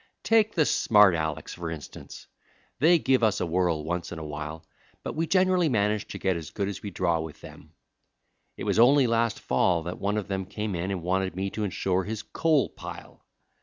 "Take 0.23 0.55
the 0.55 0.65
smart 0.65 1.13
Alecs, 1.13 1.53
for 1.53 1.69
instance. 1.69 2.25
They 2.79 2.97
give 2.97 3.21
us 3.21 3.39
a 3.39 3.45
whirl 3.45 3.83
once 3.83 4.11
in 4.11 4.17
awhile, 4.17 4.65
but 5.03 5.13
we 5.13 5.27
generally 5.27 5.69
manage 5.69 6.07
to 6.07 6.17
get 6.17 6.35
as 6.35 6.49
good 6.49 6.67
as 6.67 6.83
a 6.83 6.89
draw 6.89 7.19
with 7.19 7.41
them. 7.41 7.75
It 8.57 8.63
was 8.63 8.79
only 8.79 9.05
last 9.05 9.39
fall 9.39 9.83
that 9.83 9.99
one 9.99 10.17
of 10.17 10.27
them 10.27 10.47
came 10.47 10.73
in 10.73 10.89
and 10.89 11.03
wanted 11.03 11.35
me 11.35 11.51
to 11.51 11.63
insure 11.63 12.03
his 12.03 12.23
coal 12.23 12.69
pile. 12.69 13.23